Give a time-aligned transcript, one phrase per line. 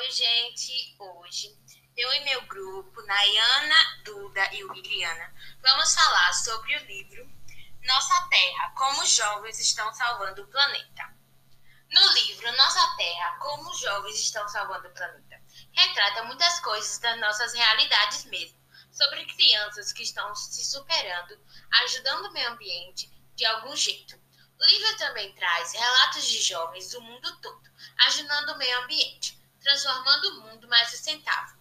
[0.00, 0.96] Oi, gente.
[0.98, 1.54] Hoje
[1.94, 7.30] eu e meu grupo, Nayana, Duda e Williana, vamos falar sobre o livro
[7.84, 11.14] Nossa Terra: Como os jovens estão salvando o planeta.
[11.90, 15.38] No livro Nossa Terra: Como os jovens estão salvando o planeta,
[15.70, 18.58] retrata muitas coisas das nossas realidades mesmo,
[18.90, 21.38] sobre crianças que estão se superando,
[21.82, 23.06] ajudando o meio ambiente
[23.36, 24.18] de algum jeito.
[24.58, 27.70] O livro também traz relatos de jovens do mundo todo,
[28.06, 31.58] ajudando o meio ambiente transformando o mundo mais sustentável.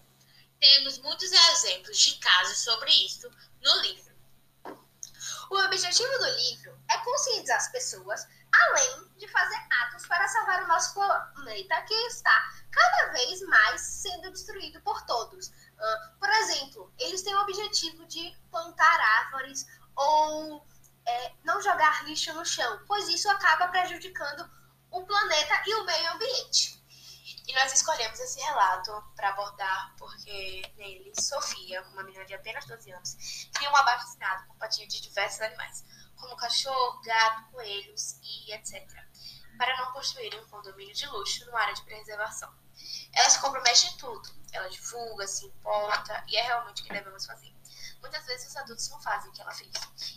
[0.60, 3.30] Temos muitos exemplos de casos sobre isso
[3.62, 4.10] no livro.
[5.50, 10.68] O objetivo do livro é conscientizar as pessoas, além de fazer atos para salvar o
[10.68, 15.52] nosso planeta que está cada vez mais sendo destruído por todos.
[16.20, 20.66] por exemplo, eles têm o objetivo de plantar árvores ou
[21.06, 24.50] é, não jogar lixo no chão, pois isso acaba prejudicando
[24.92, 26.79] o planeta e o meio ambiente.
[27.50, 32.92] E nós escolhemos esse relato para abordar porque nele Sofia, uma menina de apenas 12
[32.92, 35.84] anos, cria um abaixo-assinado com patinha de diversos animais,
[36.16, 38.88] como cachorro, gato, coelhos e etc.,
[39.58, 42.54] para não construir um condomínio de luxo numa área de preservação.
[43.14, 47.26] Ela se compromete em tudo, ela divulga, se importa e é realmente o que devemos
[47.26, 47.52] fazer.
[48.02, 49.72] Muitas vezes os adultos não fazem o que ela fez.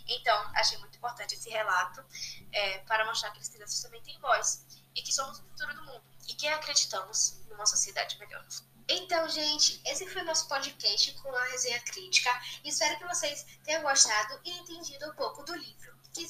[0.07, 2.03] Então, achei muito importante esse relato
[2.51, 5.85] é, para mostrar que as crianças também têm voz e que somos o futuro do
[5.85, 8.45] mundo e que acreditamos numa sociedade melhor.
[8.87, 12.29] Então, gente, esse foi o nosso podcast com a resenha crítica.
[12.63, 15.93] Espero que vocês tenham gostado e entendido um pouco do livro.
[16.11, 16.23] Então,